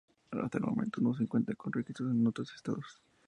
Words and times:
Hasta 0.31 0.57
el 0.57 0.63
momento 0.63 0.99
no 0.99 1.13
se 1.13 1.27
cuenta 1.27 1.53
con 1.53 1.73
registros 1.73 2.09
en 2.09 2.25
otros 2.25 2.51
estados. 2.55 3.03